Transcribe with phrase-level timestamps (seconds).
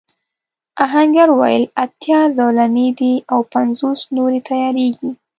[0.83, 5.11] آهنګر وویل اتيا زولنې دي او پنځوس نورې تياریږي.